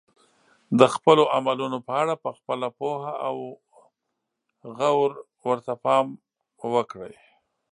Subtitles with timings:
[0.79, 3.35] د خپلو عملونو په اړه په خپله پوهه او
[5.41, 6.05] غورو ته پام
[6.73, 7.15] وکړئ.